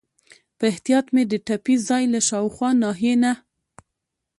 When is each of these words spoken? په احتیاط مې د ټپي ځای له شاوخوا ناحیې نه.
په 0.57 0.63
احتیاط 0.71 1.05
مې 1.13 1.23
د 1.31 1.33
ټپي 1.47 1.75
ځای 1.87 2.03
له 2.13 2.19
شاوخوا 2.27 2.69
ناحیې 2.83 3.13
نه. 3.23 3.31